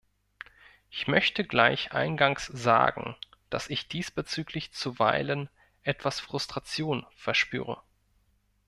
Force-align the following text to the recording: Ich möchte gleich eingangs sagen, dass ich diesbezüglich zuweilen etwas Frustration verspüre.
Ich 0.89 1.07
möchte 1.07 1.43
gleich 1.45 1.91
eingangs 1.91 2.47
sagen, 2.47 3.15
dass 3.51 3.69
ich 3.69 3.87
diesbezüglich 3.87 4.71
zuweilen 4.71 5.47
etwas 5.83 6.19
Frustration 6.19 7.05
verspüre. 7.15 7.83